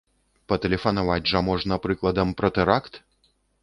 Патэлефанаваць 0.53 1.27
жа 1.33 1.39
можна, 1.51 1.81
прыкладам, 1.87 2.37
пра 2.43 2.55
тэракт! 2.61 2.93